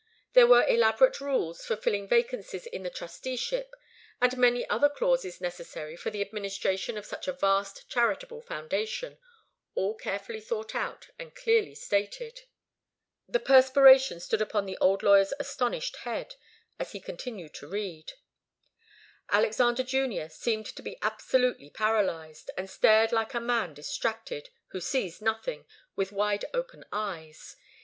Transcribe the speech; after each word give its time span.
There 0.33 0.47
were 0.47 0.65
elaborate 0.65 1.21
rules 1.21 1.63
for 1.63 1.75
filling 1.77 2.07
vacancies 2.07 2.65
in 2.65 2.81
the 2.81 2.89
trusteeship, 2.89 3.71
and 4.19 4.35
many 4.35 4.67
other 4.67 4.89
clauses 4.89 5.39
necessary 5.39 5.95
for 5.95 6.09
the 6.09 6.21
administration 6.23 6.97
of 6.97 7.05
such 7.05 7.27
a 7.27 7.33
vast 7.33 7.87
charitable 7.87 8.41
foundation, 8.41 9.19
all 9.75 9.93
carefully 9.93 10.41
thought 10.41 10.73
out 10.73 11.11
and 11.19 11.35
clearly 11.35 11.75
stated. 11.75 12.45
The 13.29 13.39
perspiration 13.39 14.19
stood 14.19 14.41
upon 14.41 14.65
the 14.65 14.75
old 14.81 15.03
lawyer's 15.03 15.33
astonished 15.39 15.97
head, 15.97 16.33
as 16.79 16.93
he 16.93 16.99
continued 16.99 17.53
to 17.53 17.67
read. 17.67 18.13
Alexander 19.29 19.83
Junior 19.83 20.29
seemed 20.29 20.65
to 20.65 20.81
be 20.81 20.97
absolutely 21.03 21.69
paralyzed, 21.69 22.49
and 22.57 22.67
stared 22.71 23.11
like 23.11 23.35
a 23.35 23.39
man 23.39 23.75
distracted, 23.75 24.49
who 24.69 24.79
sees 24.79 25.21
nothing, 25.21 25.67
with 25.95 26.11
wide 26.11 26.45
open 26.55 26.85
eyes. 26.91 27.55